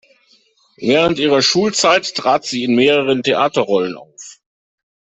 [0.77, 4.39] Während ihrer Schulzeit trat sie in mehreren Theaterrollen auf.